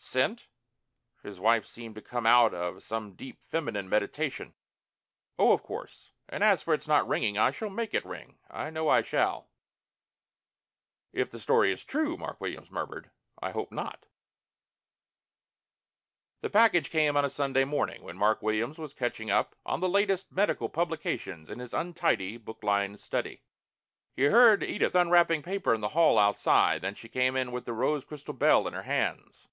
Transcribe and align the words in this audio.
"Sent?" 0.00 0.46
His 1.22 1.38
wife 1.38 1.66
seemed 1.66 1.94
to 1.96 2.00
come 2.00 2.24
out 2.24 2.54
of 2.54 2.82
some 2.82 3.12
deep 3.14 3.42
feminine 3.42 3.90
meditation. 3.90 4.54
"Oh, 5.38 5.52
of 5.52 5.62
course. 5.62 6.12
And 6.30 6.42
as 6.42 6.62
for 6.62 6.72
its 6.72 6.88
not 6.88 7.06
ringing 7.06 7.36
I 7.36 7.50
shall 7.50 7.68
make 7.68 7.92
it 7.92 8.06
ring. 8.06 8.38
I 8.48 8.70
know 8.70 8.88
I 8.88 9.02
shall." 9.02 9.50
"If 11.12 11.28
the 11.30 11.38
story 11.38 11.72
is 11.72 11.84
true," 11.84 12.16
Mark 12.16 12.40
Williams 12.40 12.70
murmured, 12.70 13.10
"I 13.42 13.50
hope 13.50 13.70
not...." 13.70 14.06
The 16.40 16.48
package 16.48 16.88
came 16.88 17.14
on 17.14 17.24
a 17.26 17.28
Saturday 17.28 17.66
morning, 17.66 18.02
when 18.02 18.16
Mark 18.16 18.40
Williams 18.40 18.78
was 18.78 18.94
catching 18.94 19.30
up 19.30 19.56
on 19.66 19.80
the 19.80 19.90
latest 19.90 20.32
medical 20.32 20.70
publications 20.70 21.50
in 21.50 21.58
his 21.58 21.74
untidy, 21.74 22.38
book 22.38 22.62
lined 22.64 22.98
study. 22.98 23.42
He 24.16 24.22
heard 24.24 24.62
Edith 24.62 24.94
unwrapping 24.94 25.42
paper 25.42 25.74
in 25.74 25.82
the 25.82 25.88
hall 25.90 26.18
outside. 26.18 26.80
Then 26.80 26.94
she 26.94 27.10
came 27.10 27.36
in 27.36 27.52
with 27.52 27.66
the 27.66 27.74
rose 27.74 28.06
crystal 28.06 28.32
bell 28.32 28.66
in 28.66 28.72
her 28.72 28.84
hands. 28.84 29.48